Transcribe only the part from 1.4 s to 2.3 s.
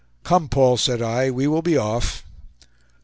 will be off."